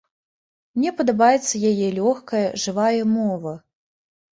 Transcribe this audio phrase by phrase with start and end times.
[0.79, 3.59] Мне падабаецца яе лёгкая, жывая мова.